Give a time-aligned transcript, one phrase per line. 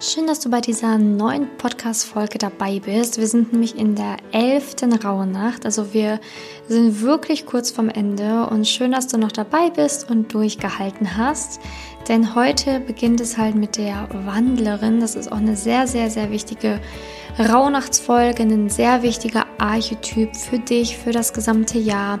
[0.00, 3.18] Schön, dass du bei dieser neuen Podcast-Folge dabei bist.
[3.18, 6.20] Wir sind nämlich in der elften Rauhnacht, also wir
[6.68, 11.60] sind wirklich kurz vorm Ende und schön, dass du noch dabei bist und durchgehalten hast.
[12.06, 15.00] Denn heute beginnt es halt mit der Wandlerin.
[15.00, 16.80] Das ist auch eine sehr, sehr, sehr wichtige
[17.36, 22.20] Rauhnachtsfolge, ein sehr wichtiger Archetyp für dich, für das gesamte Jahr.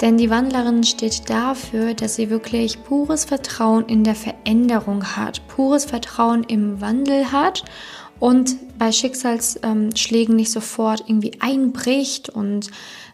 [0.00, 5.86] Denn die Wandlerin steht dafür, dass sie wirklich pures Vertrauen in der Veränderung hat, pures
[5.86, 7.64] Vertrauen im Wandel hat
[8.20, 12.70] und bei Schicksalsschlägen nicht sofort irgendwie einbricht und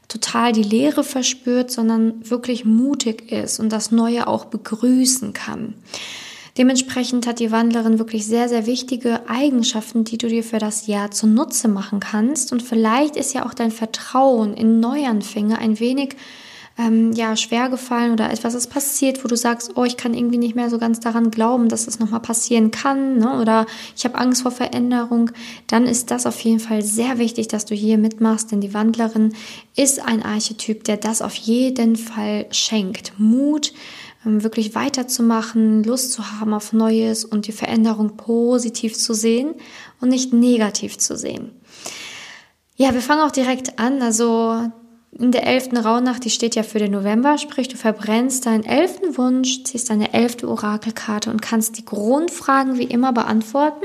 [0.08, 5.74] total die Leere verspürt, sondern wirklich mutig ist und das Neue auch begrüßen kann.
[6.58, 11.10] Dementsprechend hat die Wandlerin wirklich sehr, sehr wichtige Eigenschaften, die du dir für das Jahr
[11.10, 12.52] zunutze machen kannst.
[12.52, 16.16] Und vielleicht ist ja auch dein Vertrauen in Neuanfänge ein wenig
[16.78, 20.38] ähm, ja, schwer gefallen oder etwas ist passiert, wo du sagst, oh, ich kann irgendwie
[20.38, 23.40] nicht mehr so ganz daran glauben, dass es nochmal passieren kann ne?
[23.40, 25.30] oder ich habe Angst vor Veränderung,
[25.66, 29.34] dann ist das auf jeden Fall sehr wichtig, dass du hier mitmachst, denn die Wandlerin
[29.76, 33.12] ist ein Archetyp, der das auf jeden Fall schenkt.
[33.18, 33.72] Mut,
[34.24, 39.54] ähm, wirklich weiterzumachen, Lust zu haben auf Neues und die Veränderung positiv zu sehen
[40.00, 41.50] und nicht negativ zu sehen.
[42.76, 44.00] Ja, wir fangen auch direkt an.
[44.02, 44.70] Also
[45.18, 49.18] in der elften Rauhnacht, die steht ja für den November, sprich du verbrennst deinen elften
[49.18, 53.84] Wunsch, ziehst deine elfte Orakelkarte und kannst die Grundfragen wie immer beantworten.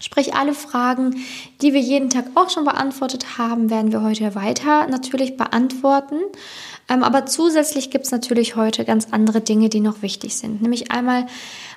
[0.00, 1.24] Sprich, alle Fragen,
[1.62, 6.16] die wir jeden Tag auch schon beantwortet haben, werden wir heute weiter natürlich beantworten.
[6.88, 10.60] Ähm, aber zusätzlich gibt es natürlich heute ganz andere Dinge, die noch wichtig sind.
[10.60, 11.26] Nämlich einmal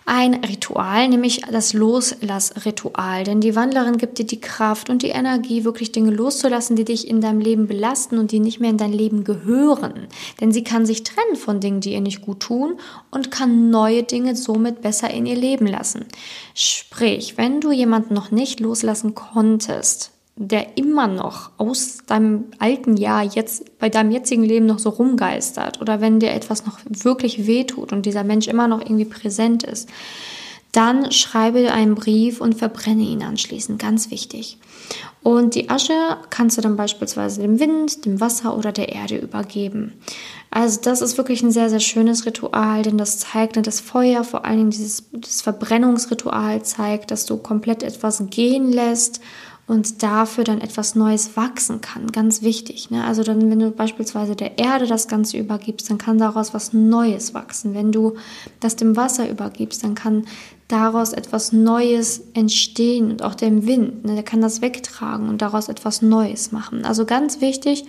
[0.08, 3.26] ein Ritual, nämlich das Loslassritual.
[3.26, 7.10] Denn die Wandlerin gibt dir die Kraft und die Energie, wirklich Dinge loszulassen, die dich
[7.10, 10.08] in deinem Leben belasten und die nicht mehr in dein Leben gehören.
[10.40, 12.80] Denn sie kann sich trennen von Dingen, die ihr nicht gut tun
[13.12, 16.06] und kann neue Dinge somit besser in ihr Leben lassen.
[16.54, 23.24] Sprich, wenn du jemanden noch nicht loslassen konntest, der immer noch aus deinem alten Jahr
[23.24, 27.92] jetzt bei deinem jetzigen Leben noch so rumgeistert oder wenn dir etwas noch wirklich wehtut
[27.92, 29.90] und dieser Mensch immer noch irgendwie präsent ist,
[30.72, 33.82] dann schreibe einen Brief und verbrenne ihn anschließend.
[33.82, 34.60] Ganz wichtig.
[35.24, 39.94] Und die Asche kannst du dann beispielsweise dem Wind, dem Wasser oder der Erde übergeben.
[40.52, 44.46] Also das ist wirklich ein sehr, sehr schönes Ritual, denn das zeigt, das Feuer, vor
[44.46, 49.20] allen Dingen dieses, dieses Verbrennungsritual zeigt, dass du komplett etwas gehen lässt
[49.68, 52.08] und dafür dann etwas Neues wachsen kann.
[52.14, 52.90] Ganz wichtig.
[52.90, 53.04] Ne?
[53.04, 57.34] Also dann, wenn du beispielsweise der Erde das Ganze übergibst, dann kann daraus was Neues
[57.34, 57.74] wachsen.
[57.74, 58.16] Wenn du
[58.62, 60.26] das dem Wasser übergibst, dann kann
[60.70, 64.16] daraus etwas Neues entstehen und auch dem Wind, ne?
[64.16, 66.86] der kann das wegtragen und daraus etwas Neues machen.
[66.86, 67.86] Also ganz wichtig,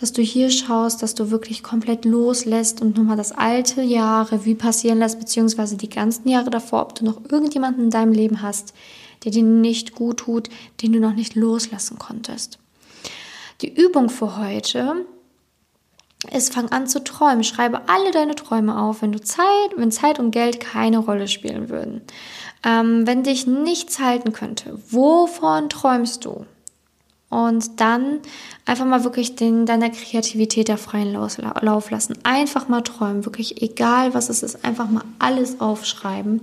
[0.00, 4.54] dass du hier schaust, dass du wirklich komplett loslässt und nochmal das alte Jahr Revue
[4.54, 8.72] passieren lässt, beziehungsweise die ganzen Jahre davor, ob du noch irgendjemanden in deinem Leben hast,
[9.24, 10.48] der dir nicht gut tut,
[10.82, 12.58] den du noch nicht loslassen konntest.
[13.60, 15.06] Die Übung für heute
[16.30, 17.44] ist, fang an zu träumen.
[17.44, 19.46] Schreibe alle deine Träume auf, wenn du Zeit,
[19.76, 22.02] wenn Zeit und Geld keine Rolle spielen würden.
[22.64, 26.46] Ähm, wenn dich nichts halten könnte, wovon träumst du?
[27.32, 28.18] Und dann
[28.66, 32.18] einfach mal wirklich den, deiner Kreativität der freien Lauf lassen.
[32.24, 36.42] Einfach mal träumen, wirklich egal was es ist, einfach mal alles aufschreiben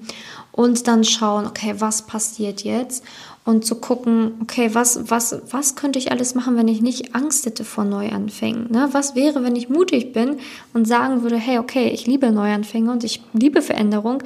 [0.51, 3.03] und dann schauen, okay, was passiert jetzt?
[3.45, 7.45] Und zu gucken, okay, was, was, was könnte ich alles machen, wenn ich nicht Angst
[7.45, 8.69] hätte vor Neuanfängen?
[8.69, 8.89] Ne?
[8.91, 10.37] Was wäre, wenn ich mutig bin
[10.73, 14.21] und sagen würde, hey, okay, ich liebe Neuanfänge und ich liebe Veränderung.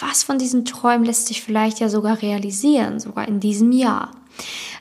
[0.00, 4.10] Was von diesen Träumen lässt sich vielleicht ja sogar realisieren, sogar in diesem Jahr?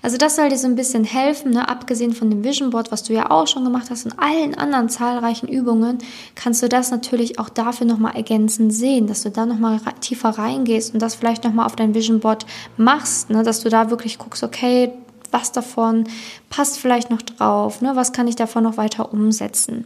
[0.01, 1.67] Also das soll dir so ein bisschen helfen, ne?
[1.67, 4.89] abgesehen von dem Vision Board, was du ja auch schon gemacht hast und allen anderen
[4.89, 5.97] zahlreichen Übungen,
[6.35, 10.94] kannst du das natürlich auch dafür nochmal ergänzend sehen, dass du da nochmal tiefer reingehst
[10.94, 12.45] und das vielleicht nochmal auf dein Vision Board
[12.77, 13.44] machst, ne?
[13.44, 14.91] dass du da wirklich guckst, okay,
[15.31, 16.05] was davon
[16.49, 17.95] passt vielleicht noch drauf, ne?
[17.95, 19.85] was kann ich davon noch weiter umsetzen.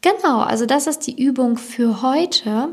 [0.00, 2.70] Genau, also das ist die Übung für heute.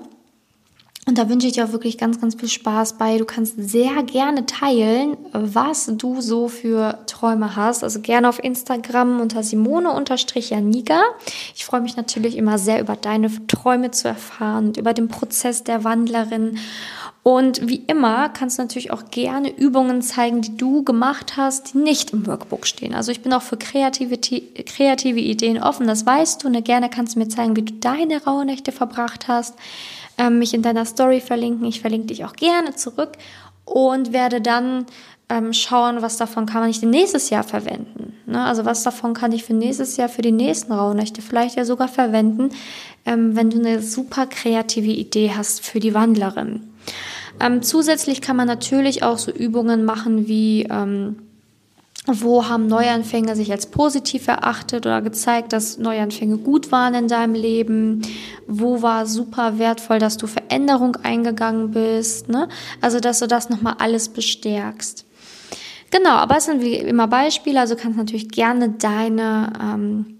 [1.09, 3.17] Und da wünsche ich dir auch wirklich ganz, ganz viel Spaß bei.
[3.17, 7.83] Du kannst sehr gerne teilen, was du so für Träume hast.
[7.83, 11.01] Also gerne auf Instagram unter Simone-Janika.
[11.55, 15.63] Ich freue mich natürlich immer sehr über deine Träume zu erfahren und über den Prozess
[15.63, 16.59] der Wandlerin.
[17.21, 21.79] Und wie immer kannst du natürlich auch gerne Übungen zeigen, die du gemacht hast, die
[21.79, 22.93] nicht im Workbook stehen.
[22.93, 26.49] Also ich bin auch für kreative, kreative Ideen offen, das weißt du.
[26.49, 26.61] Ne?
[26.61, 29.55] Gerne kannst du mir zeigen, wie du deine Rauhnächte verbracht hast
[30.19, 31.65] ähm, mich in deiner Story verlinken.
[31.65, 33.13] Ich verlinke dich auch gerne zurück
[33.65, 34.85] und werde dann
[35.29, 38.13] ähm, schauen, was davon kann man nicht nächstes Jahr verwenden.
[38.25, 38.43] Ne?
[38.43, 41.87] Also was davon kann ich für nächstes Jahr, für die nächsten Rauhnächte vielleicht ja sogar
[41.87, 42.49] verwenden,
[43.05, 46.68] ähm, wenn du eine super kreative Idee hast für die Wandlerin.
[47.39, 51.17] Ähm, zusätzlich kann man natürlich auch so Übungen machen wie ähm,
[52.07, 57.35] wo haben Neuanfänge sich als positiv erachtet oder gezeigt, dass Neuanfänge gut waren in deinem
[57.35, 58.01] Leben?
[58.47, 62.29] Wo war super wertvoll, dass du Veränderung eingegangen bist?
[62.29, 62.47] Ne?
[62.81, 65.05] Also, dass du das nochmal alles bestärkst.
[65.91, 70.19] Genau, aber es sind wie immer Beispiele, also kannst natürlich gerne deine ähm,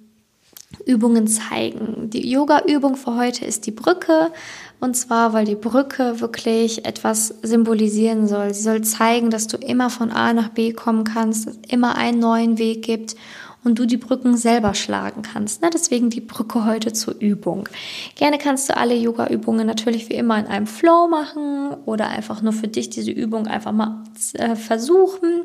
[0.85, 2.09] Übungen zeigen.
[2.09, 4.31] Die Yoga-Übung für heute ist die Brücke.
[4.79, 8.53] Und zwar, weil die Brücke wirklich etwas symbolisieren soll.
[8.53, 11.95] Sie soll zeigen, dass du immer von A nach B kommen kannst, dass es immer
[11.95, 13.15] einen neuen Weg gibt
[13.63, 15.61] und du die Brücken selber schlagen kannst.
[15.61, 15.69] Ne?
[15.73, 17.67] Deswegen die Brücke heute zur Übung.
[18.15, 22.53] Gerne kannst du alle Yoga-Übungen natürlich wie immer in einem Flow machen oder einfach nur
[22.53, 24.03] für dich diese Übung einfach mal
[24.33, 25.43] äh, versuchen.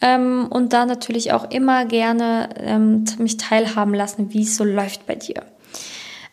[0.00, 5.06] Ähm, und dann natürlich auch immer gerne ähm, mich teilhaben lassen, wie es so läuft
[5.06, 5.42] bei dir.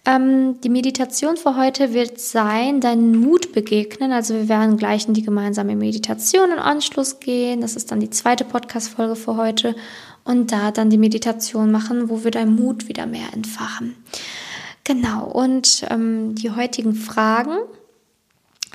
[0.03, 4.11] Ähm, die Meditation für heute wird sein, deinen Mut begegnen.
[4.11, 7.61] Also wir werden gleich in die gemeinsame Meditation im Anschluss gehen.
[7.61, 9.75] Das ist dann die zweite Podcast-Folge für heute.
[10.23, 13.95] Und da dann die Meditation machen, wo wir deinen Mut wieder mehr entfachen.
[14.83, 15.25] Genau.
[15.25, 17.57] Und ähm, die heutigen Fragen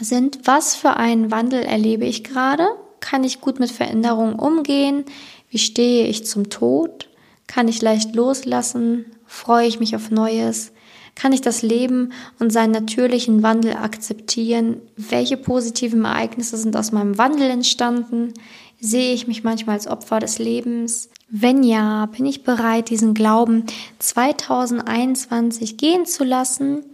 [0.00, 2.68] sind, was für einen Wandel erlebe ich gerade?
[3.00, 5.04] Kann ich gut mit Veränderungen umgehen?
[5.50, 7.08] Wie stehe ich zum Tod?
[7.46, 9.06] Kann ich leicht loslassen?
[9.26, 10.72] Freue ich mich auf Neues?
[11.16, 14.82] Kann ich das Leben und seinen natürlichen Wandel akzeptieren?
[14.96, 18.34] Welche positiven Ereignisse sind aus meinem Wandel entstanden?
[18.80, 21.08] Sehe ich mich manchmal als Opfer des Lebens?
[21.28, 23.64] Wenn ja, bin ich bereit, diesen Glauben
[23.98, 26.84] 2021 gehen zu lassen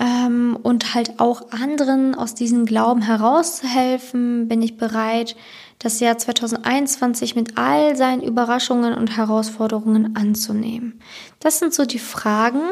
[0.00, 4.48] ähm, und halt auch anderen aus diesem Glauben herauszuhelfen?
[4.48, 5.36] Bin ich bereit,
[5.84, 11.00] das Jahr 2021 mit all seinen Überraschungen und Herausforderungen anzunehmen?
[11.40, 12.62] Das sind so die Fragen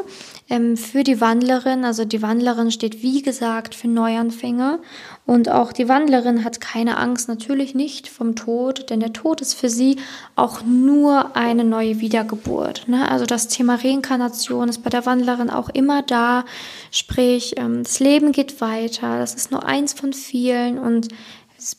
[0.48, 1.84] ähm, für die Wandlerin.
[1.84, 4.78] Also die Wandlerin steht, wie gesagt, für Neuanfänge.
[5.26, 9.54] Und auch die Wandlerin hat keine Angst, natürlich nicht vom Tod, denn der Tod ist
[9.54, 9.96] für sie
[10.34, 12.88] auch nur eine neue Wiedergeburt.
[12.88, 13.10] Ne?
[13.10, 16.44] Also das Thema Reinkarnation ist bei der Wandlerin auch immer da.
[16.90, 19.18] Sprich, ähm, das Leben geht weiter.
[19.18, 21.08] Das ist nur eins von vielen und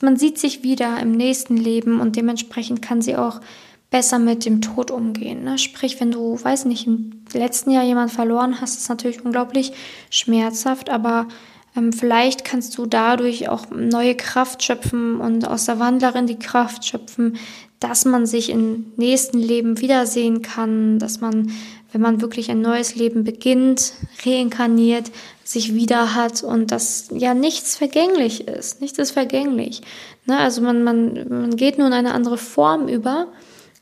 [0.01, 3.41] man sieht sich wieder im nächsten Leben und dementsprechend kann sie auch
[3.89, 5.43] besser mit dem Tod umgehen.
[5.43, 5.57] Ne?
[5.59, 9.71] Sprich, wenn du, weiß nicht, im letzten Jahr jemand verloren hast, ist natürlich unglaublich
[10.09, 11.27] schmerzhaft, aber
[11.75, 16.85] ähm, vielleicht kannst du dadurch auch neue Kraft schöpfen und aus der Wandlerin die Kraft
[16.85, 17.37] schöpfen,
[17.79, 21.51] dass man sich im nächsten Leben wiedersehen kann, dass man,
[21.93, 23.93] wenn man wirklich ein neues Leben beginnt,
[24.25, 25.11] reinkarniert,
[25.43, 28.81] sich wieder hat und dass ja nichts vergänglich ist.
[28.81, 29.81] Nichts ist vergänglich.
[30.25, 30.37] Ne?
[30.37, 33.27] Also man, man, man geht nur in eine andere Form über,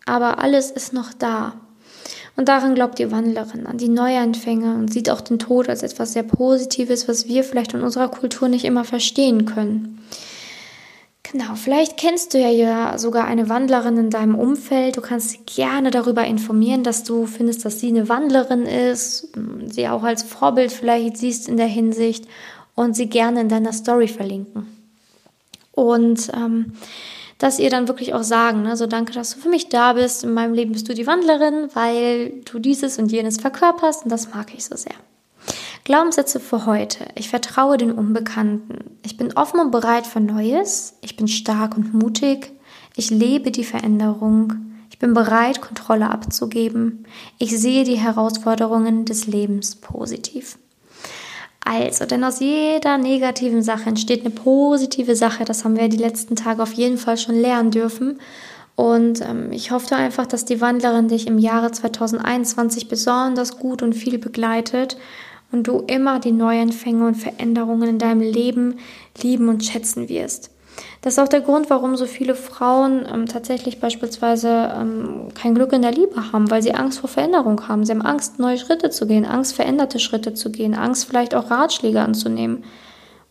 [0.05, 1.53] aber alles ist noch da.
[2.35, 6.13] Und daran glaubt die Wandlerin, an die Neuanfänge und sieht auch den Tod als etwas
[6.13, 9.99] sehr Positives, was wir vielleicht in unserer Kultur nicht immer verstehen können.
[11.31, 14.97] Genau, vielleicht kennst du ja sogar eine Wandlerin in deinem Umfeld.
[14.97, 19.29] Du kannst sie gerne darüber informieren, dass du findest, dass sie eine Wandlerin ist,
[19.67, 22.27] sie auch als Vorbild vielleicht siehst in der Hinsicht
[22.75, 24.67] und sie gerne in deiner Story verlinken.
[25.71, 26.73] Und ähm,
[27.37, 30.25] dass ihr dann wirklich auch sagen, ne, so danke, dass du für mich da bist.
[30.25, 34.33] In meinem Leben bist du die Wandlerin, weil du dieses und jenes verkörperst und das
[34.33, 34.95] mag ich so sehr.
[35.91, 37.03] Glaubenssätze für heute.
[37.15, 38.97] Ich vertraue den Unbekannten.
[39.03, 40.93] Ich bin offen und bereit für Neues.
[41.01, 42.53] Ich bin stark und mutig.
[42.95, 44.53] Ich lebe die Veränderung.
[44.89, 47.05] Ich bin bereit, Kontrolle abzugeben.
[47.39, 50.57] Ich sehe die Herausforderungen des Lebens positiv.
[51.65, 55.43] Also, denn aus jeder negativen Sache entsteht eine positive Sache.
[55.43, 58.21] Das haben wir die letzten Tage auf jeden Fall schon lernen dürfen.
[58.77, 63.91] Und ähm, ich hoffe einfach, dass die Wandlerin dich im Jahre 2021 besonders gut und
[63.91, 64.95] viel begleitet
[65.51, 68.79] und du immer die Neuanfänge und Veränderungen in deinem Leben
[69.21, 70.51] lieben und schätzen wirst.
[71.01, 75.73] Das ist auch der Grund, warum so viele Frauen ähm, tatsächlich beispielsweise ähm, kein Glück
[75.73, 77.85] in der Liebe haben, weil sie Angst vor Veränderung haben.
[77.85, 81.49] Sie haben Angst, neue Schritte zu gehen, Angst, veränderte Schritte zu gehen, Angst, vielleicht auch
[81.49, 82.63] Ratschläge anzunehmen.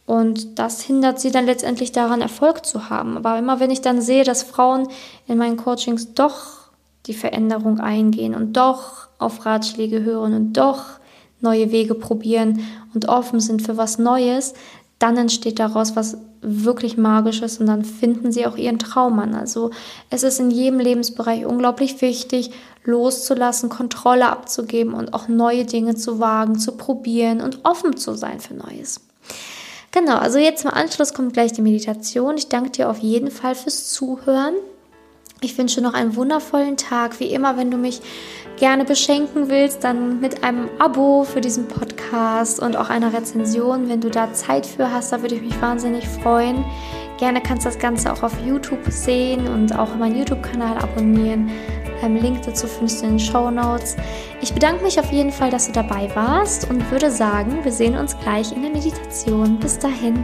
[0.05, 3.17] Und das hindert sie dann letztendlich daran, Erfolg zu haben.
[3.17, 4.89] Aber immer wenn ich dann sehe, dass Frauen
[5.29, 6.71] in meinen Coachings doch
[7.07, 11.00] die Veränderung eingehen und doch auf Ratschläge hören und doch
[11.41, 12.61] neue Wege probieren
[12.95, 14.55] und offen sind für was Neues,
[14.99, 19.35] dann entsteht daraus was wirklich Magisches und dann finden sie auch ihren Traum an.
[19.35, 19.71] Also
[20.11, 22.51] es ist in jedem Lebensbereich unglaublich wichtig,
[22.85, 28.41] loszulassen, Kontrolle abzugeben und auch neue Dinge zu wagen, zu probieren und offen zu sein
[28.41, 29.01] für Neues.
[29.93, 32.37] Genau, also jetzt im Anschluss kommt gleich die Meditation.
[32.37, 34.55] Ich danke dir auf jeden Fall fürs Zuhören.
[35.43, 37.19] Ich wünsche noch einen wundervollen Tag.
[37.19, 38.03] Wie immer, wenn du mich
[38.59, 44.03] gerne beschenken willst, dann mit einem Abo für diesen Podcast und auch einer Rezension, wenn
[44.03, 46.63] du da Zeit für hast, da würde ich mich wahnsinnig freuen.
[47.19, 51.51] Gerne kannst du das Ganze auch auf YouTube sehen und auch meinen YouTube-Kanal abonnieren.
[52.03, 53.97] Ein Link dazu findest du in den Show Notes.
[54.43, 57.97] Ich bedanke mich auf jeden Fall, dass du dabei warst und würde sagen, wir sehen
[57.97, 59.59] uns gleich in der Meditation.
[59.59, 60.23] Bis dahin.